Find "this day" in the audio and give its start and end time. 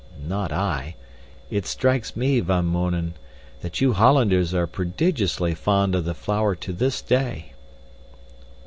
6.73-7.53